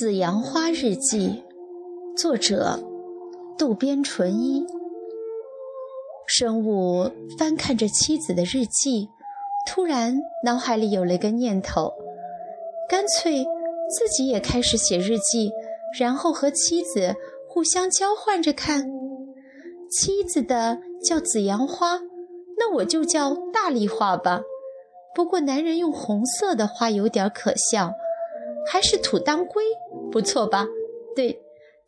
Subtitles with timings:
[0.00, 1.44] 紫阳花日记，
[2.16, 2.82] 作者
[3.58, 4.66] 渡边淳一。
[6.26, 9.10] 生物翻看着妻子的日记，
[9.68, 11.92] 突然脑海里有了一个念头：
[12.88, 13.44] 干脆
[13.90, 15.52] 自己也开始写日记，
[15.98, 17.14] 然后和妻子
[17.46, 18.90] 互相交换着看。
[19.90, 22.00] 妻子的叫紫阳花，
[22.56, 24.40] 那我就叫大丽花吧。
[25.14, 27.92] 不过男人用红色的花有点可笑。
[28.66, 29.64] 还是土当归
[30.10, 30.66] 不错吧？
[31.14, 31.40] 对，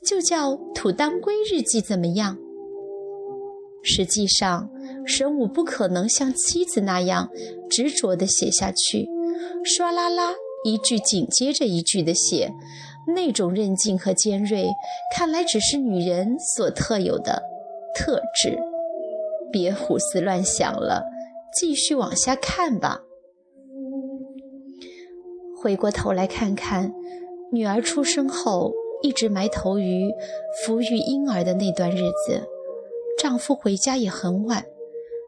[0.04, 2.38] 就叫土当归日记怎么样？
[3.82, 4.70] 实际上，
[5.04, 7.28] 神武不可能像妻子那样
[7.68, 9.08] 执着地写下去，
[9.64, 12.52] 唰啦啦一句紧接着一句的写，
[13.14, 14.66] 那种韧劲和尖锐，
[15.12, 17.42] 看来只是女人所特有的
[17.94, 18.56] 特质。
[19.50, 21.04] 别胡思乱想了，
[21.58, 23.00] 继续往下看吧。
[25.60, 26.92] 回过头来看看，
[27.52, 28.72] 女儿出生后
[29.02, 30.10] 一直埋头于
[30.64, 32.48] 抚育婴儿的那段日子，
[33.18, 34.64] 丈夫回家也很晚，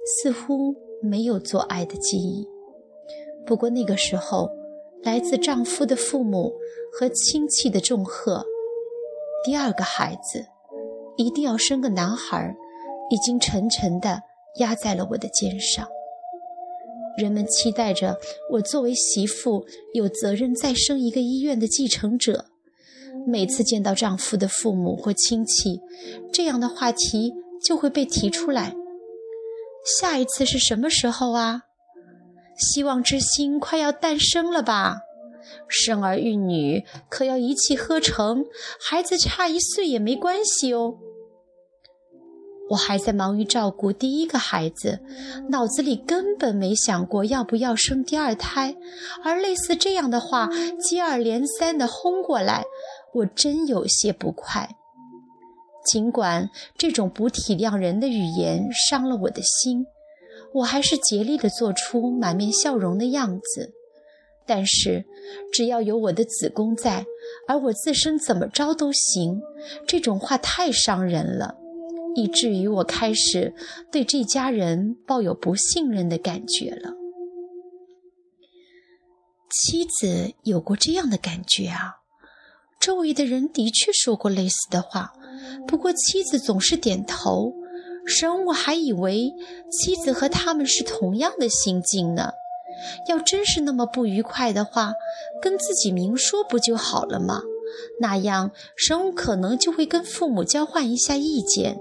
[0.07, 2.49] 似乎没有做爱的记忆。
[3.45, 4.49] 不过那个时候，
[5.03, 6.51] 来自丈夫的父母
[6.91, 8.43] 和亲戚的重贺，
[9.45, 10.47] 第二个孩子
[11.19, 12.57] 一定要生个男孩，
[13.11, 14.23] 已经沉沉地
[14.61, 15.87] 压在了我的肩上。
[17.17, 18.19] 人们期待着
[18.51, 22.47] 我作为媳妇有责任再生一个医院的继承者。
[23.27, 25.81] 每次见到丈夫的父母或亲戚，
[26.33, 28.75] 这样的话题就会被提出来。
[29.99, 31.63] 下一次是什么时候啊？
[32.57, 34.99] 希望之星快要诞生了吧？
[35.69, 38.47] 生儿育女可要一气呵成，
[38.81, 40.97] 孩子差一岁也没关系哦。
[42.71, 45.01] 我还在忙于照顾第一个孩子，
[45.51, 48.75] 脑子里根本没想过要不要生第二胎，
[49.23, 50.49] 而类似这样的话
[50.81, 52.65] 接二连三地轰过来，
[53.13, 54.77] 我真有些不快。
[55.85, 56.49] 尽管
[56.79, 59.87] 这种不体谅人的语言伤了我的心，
[60.55, 63.75] 我还是竭力地做出满面笑容的样子。
[64.47, 65.05] 但是，
[65.53, 67.05] 只要有我的子宫在，
[67.47, 69.43] 而我自身怎么着都行，
[69.87, 71.57] 这种话太伤人了。
[72.15, 73.55] 以至于我开始
[73.91, 76.93] 对这家人抱有不信任的感觉了。
[79.51, 81.97] 妻子有过这样的感觉啊？
[82.81, 85.13] 周围的人的确说过类似的话，
[85.67, 87.55] 不过妻子总是点头。
[88.07, 89.33] 神武还以为
[89.71, 92.33] 妻子和他们是同样的心境呢。
[93.09, 94.93] 要真是那么不愉快的话，
[95.41, 97.41] 跟自己明说不就好了吗？
[98.01, 101.79] 那样神武可能就会跟父母交换一下意见。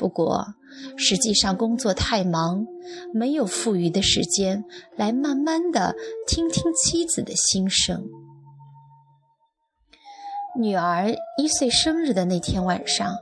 [0.00, 0.54] 不过，
[0.96, 2.66] 实际上工作太忙，
[3.12, 4.64] 没有富余的时间
[4.96, 5.94] 来慢慢的
[6.26, 8.08] 听听妻子的心声。
[10.58, 13.14] 女儿一岁生日的那天晚上，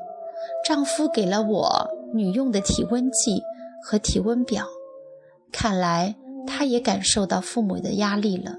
[0.65, 3.43] 丈夫给了我女用的体温计
[3.83, 4.65] 和体温表，
[5.51, 6.15] 看来
[6.47, 8.55] 他也感受到父母的压力了。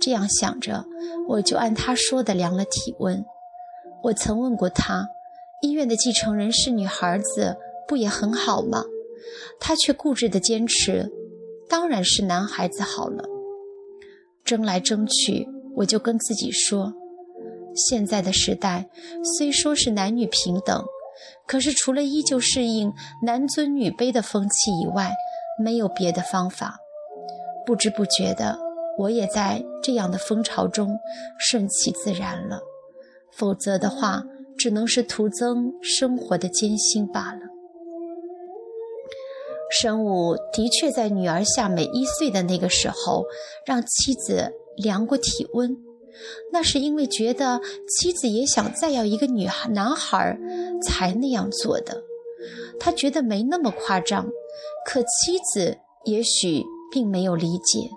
[0.00, 0.84] 这样想着，
[1.26, 3.24] 我就按他说的量了体温。
[4.04, 5.08] 我曾问过他。
[5.64, 7.56] 医院的继承人是女孩子，
[7.88, 8.84] 不也很好吗？
[9.58, 11.10] 他却固执地坚持，
[11.70, 13.24] 当然是男孩子好了。
[14.44, 16.92] 争来争去，我就跟自己说，
[17.74, 18.90] 现在的时代
[19.38, 20.84] 虽说是男女平等，
[21.46, 22.92] 可是除了依旧适应
[23.22, 25.14] 男尊女卑的风气以外，
[25.58, 26.76] 没有别的方法。
[27.64, 28.58] 不知不觉的，
[28.98, 31.00] 我也在这样的风潮中
[31.38, 32.60] 顺其自然了。
[33.32, 34.24] 否则的话。
[34.64, 37.40] 只能是徒增生活的艰辛罢了。
[39.70, 43.26] 神武的确在女儿夏美一岁的那个时候，
[43.66, 45.76] 让妻子量过体温，
[46.50, 50.38] 那是因为觉得妻子也想再要一个女孩男孩
[50.82, 52.02] 才那样做的。
[52.80, 54.26] 他觉得没那么夸张，
[54.86, 55.76] 可妻子
[56.06, 57.90] 也许并没有理解，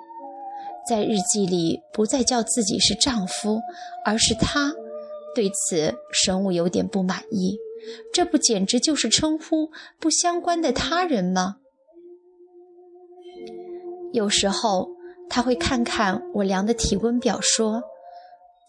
[0.86, 3.58] 在日记里不再叫自己是丈夫，
[4.04, 4.74] 而是他。
[5.38, 7.60] 对此，神武有点不满意。
[8.12, 9.70] 这不简直就是称呼
[10.00, 11.58] 不相关的他人吗？
[14.12, 14.90] 有时候
[15.30, 17.84] 他会看看我量的体温表，说：“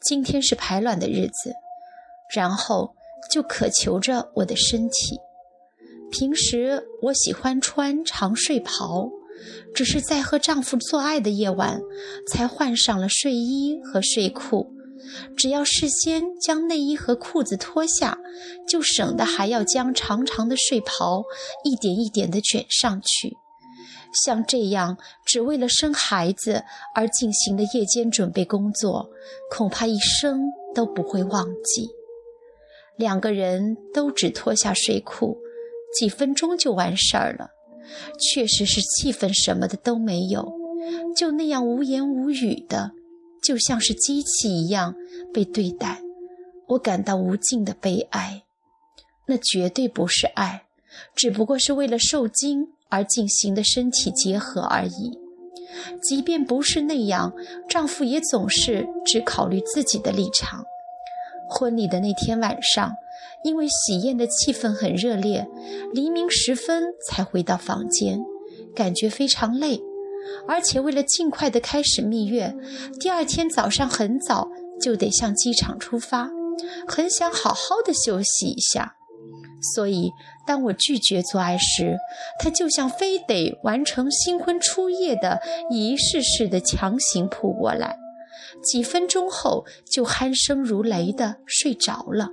[0.07, 1.55] 今天是排卵的日子。”
[2.37, 2.95] 然后
[3.31, 5.19] 就渴求着我的身体。
[6.11, 9.09] 平时我喜欢穿长睡袍，
[9.75, 11.81] 只是在和丈夫做爱的夜晚
[12.31, 14.75] 才换上了睡衣和睡裤。
[15.37, 18.19] 只要事先将内衣和裤子脱下，
[18.69, 21.23] 就省得还要将长长的睡袍
[21.65, 23.37] 一点一点地卷上去。
[24.25, 24.97] 像这样
[25.27, 26.65] 只为了生孩子
[26.95, 29.11] 而进行的夜间准备工作，
[29.51, 30.41] 恐怕一生
[30.75, 31.89] 都不会忘记。
[32.97, 35.39] 两个人都只脱下睡裤，
[35.99, 37.51] 几分钟就完事儿了。
[38.19, 40.53] 确实是气氛什么的都没有，
[41.17, 42.93] 就那样无言无语的，
[43.49, 44.95] 就像是机器一样
[45.33, 46.03] 被对待。
[46.67, 48.43] 我感到无尽的悲哀。
[49.27, 50.65] 那绝对不是爱，
[51.15, 55.19] 只不过是为了受精而进行的身体结合而已。
[56.03, 57.33] 即便不是那样，
[57.71, 60.63] 丈夫也总是只考虑自己的立场。
[61.49, 62.95] 婚礼的那天晚上，
[63.45, 65.49] 因为喜宴的气氛很热烈，
[65.95, 68.21] 黎明时分才回到房间，
[68.75, 69.81] 感觉非常累。
[70.47, 72.55] 而且为了尽快的开始蜜月，
[73.01, 74.49] 第二天早上很早
[74.81, 76.31] 就得向机场出发，
[76.87, 78.95] 很想好好的休息一下。
[79.75, 80.13] 所以，
[80.47, 81.99] 当我拒绝做爱时，
[82.39, 87.99] 他就像非得完成新婚初夜的仪式似的强行扑过来，
[88.63, 92.31] 几分钟后就鼾声如雷的睡着了。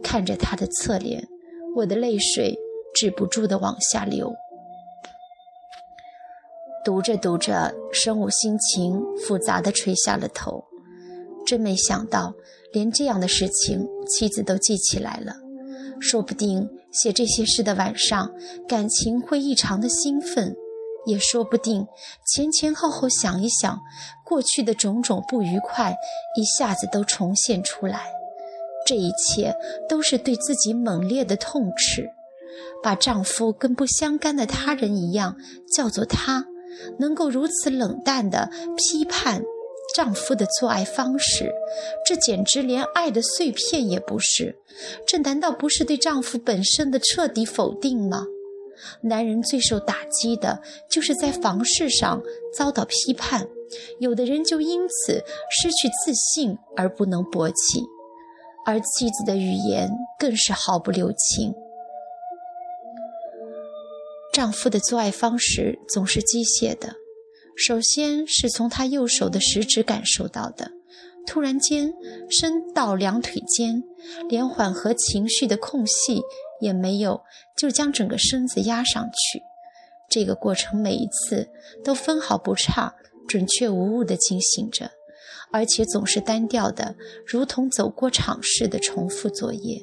[0.00, 1.26] 看着他的侧脸，
[1.74, 2.56] 我的泪水
[2.94, 4.32] 止不住的往下流。
[6.88, 10.64] 读着读着，生武心情复杂的垂下了头，
[11.46, 12.32] 真没想到，
[12.72, 15.34] 连这样的事情妻子都记起来了。
[16.00, 18.32] 说不定写这些诗的晚上，
[18.66, 20.54] 感情会异常的兴奋；
[21.04, 21.86] 也说不定
[22.26, 23.78] 前前后后想一想，
[24.24, 25.94] 过去的种种不愉快
[26.36, 28.06] 一下子都重现出来。
[28.86, 29.54] 这一切
[29.90, 32.08] 都是对自己猛烈的痛斥，
[32.82, 35.36] 把丈夫跟不相干的他人一样
[35.76, 36.46] 叫做他，
[36.98, 39.42] 能够如此冷淡地批判。
[39.94, 41.50] 丈夫的做爱方式，
[42.06, 44.54] 这简直连爱的碎片也不是。
[45.06, 48.26] 这难道不是对丈夫本身的彻底否定吗？
[49.00, 50.60] 男人最受打击的
[50.90, 52.22] 就是在房事上
[52.54, 53.48] 遭到批判，
[53.98, 57.82] 有的人就因此失去自信而不能勃起，
[58.66, 61.52] 而妻子的语言更是毫不留情。
[64.38, 66.94] 丈夫的做爱方式总是机械的。
[67.56, 70.70] 首先是从他右手的食指感受到的，
[71.26, 71.92] 突然间
[72.30, 73.82] 伸到两腿间，
[74.28, 76.22] 连缓和情绪的空隙
[76.60, 77.20] 也没有，
[77.56, 79.42] 就将整个身子压上去。
[80.08, 81.48] 这个过程每一次
[81.82, 82.94] 都分毫不差，
[83.26, 84.92] 准确无误地进行着，
[85.50, 86.94] 而且总是单调的，
[87.26, 89.82] 如同走过场似的重复作业。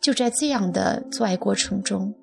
[0.00, 2.14] 就在这样的做爱过程中，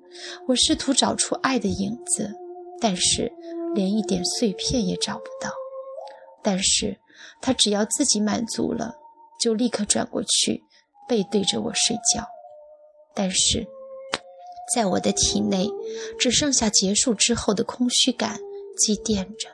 [0.48, 2.34] 我试图找出爱的影子，
[2.80, 3.32] 但是。
[3.74, 5.50] 连一点碎片也找不到，
[6.44, 6.96] 但是
[7.42, 8.94] 他只要自己满足了，
[9.40, 10.62] 就立刻转过去，
[11.08, 12.24] 背对着我睡觉。
[13.16, 13.66] 但是，
[14.72, 15.68] 在我的体内，
[16.20, 18.38] 只剩下结束之后的空虚感
[18.78, 19.48] 积淀着，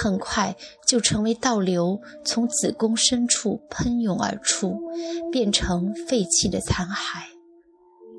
[0.00, 0.54] 很快
[0.86, 4.80] 就成为倒流，从子宫深处喷涌而出，
[5.32, 7.24] 变成废弃的残骸。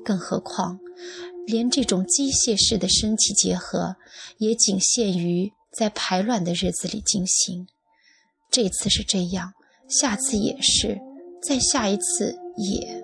[0.04, 0.78] 更何况。
[1.46, 3.96] 连这种机械式的身体结合，
[4.36, 7.66] 也仅限于在排卵的日子里进行。
[8.50, 9.52] 这次是这样，
[9.88, 11.00] 下次也是，
[11.42, 13.02] 再下一次也。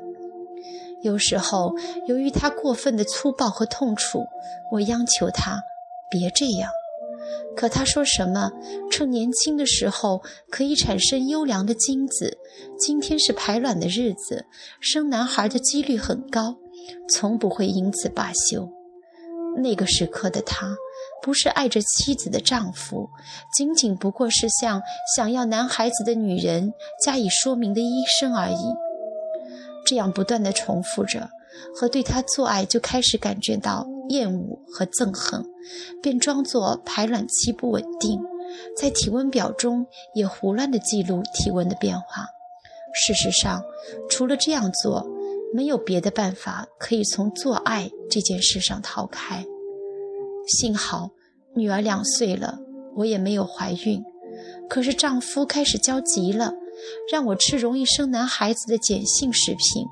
[1.03, 1.75] 有时候，
[2.07, 4.23] 由于他过分的粗暴和痛楚，
[4.71, 5.61] 我央求他
[6.11, 6.71] 别这样。
[7.57, 8.51] 可他说什么，
[8.91, 12.37] 趁年轻的时候可以产生优良的精子，
[12.79, 14.45] 今天是排卵的日子，
[14.81, 16.57] 生男孩的几率很高。
[17.11, 18.71] 从不会因此罢休。
[19.59, 20.77] 那个时刻的他，
[21.23, 23.09] 不是爱着妻子的丈夫，
[23.57, 24.83] 仅仅不过是向
[25.17, 28.75] 想要男孩子的女人加以说明的医生而已。
[29.85, 31.31] 这样不断的重复着，
[31.75, 35.45] 和对他做爱就开始感觉到厌恶和憎恨，
[36.03, 38.21] 便装作排卵期不稳定，
[38.77, 42.27] 在体温表中也胡乱的记录体温的变化。
[42.95, 43.63] 事实上，
[44.09, 45.07] 除了这样做。
[45.55, 49.47] 没有别的办法可以从做爱这件事上逃开。
[50.49, 51.13] 幸好
[51.55, 52.59] 女儿两岁了，
[52.97, 54.05] 我也没有怀孕。
[54.69, 56.53] 可是丈夫开始焦急了，
[57.11, 59.87] 让我吃容易生男孩子的碱性食品，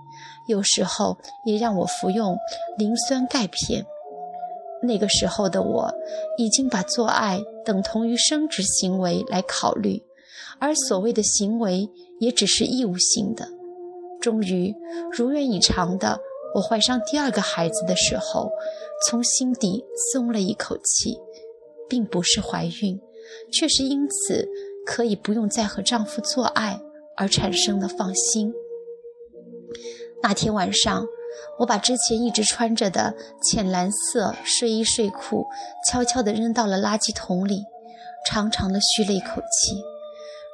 [0.48, 2.36] 有时候也让我服用
[2.78, 3.84] 磷酸钙片。
[4.82, 5.92] 那个时候的我，
[6.36, 10.02] 已经把做爱等同于生殖行为来考虑，
[10.58, 11.88] 而所谓的行为
[12.20, 13.48] 也只是义务性的。
[14.20, 14.74] 终于
[15.10, 16.20] 如愿以偿的，
[16.54, 18.50] 我怀上第二个孩子的时候，
[19.06, 21.18] 从心底松了一口气，
[21.88, 23.00] 并不是怀孕，
[23.50, 24.46] 却是因此
[24.86, 26.80] 可以不用再和丈夫做爱
[27.16, 28.52] 而产生的放心。
[30.22, 31.06] 那天晚上，
[31.58, 35.44] 我把之前一直穿着的浅蓝色睡衣睡裤
[35.88, 37.62] 悄悄地扔到了垃圾桶里，
[38.26, 39.82] 长长的吁了一口气，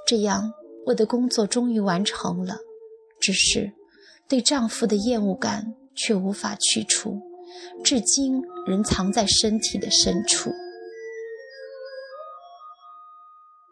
[0.07, 0.53] 这样
[0.87, 2.59] 我的工作终于完成了。
[3.21, 3.73] 只是，
[4.29, 7.21] 对丈夫的厌恶感却无法去除，
[7.85, 10.51] 至今仍藏在身体的深处。